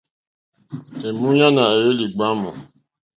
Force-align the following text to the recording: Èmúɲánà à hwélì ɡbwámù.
Èmúɲánà 1.07 1.63
à 1.71 1.75
hwélì 1.81 2.05
ɡbwámù. 2.11 2.49